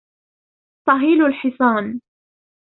[0.87, 1.99] صهيل الحصان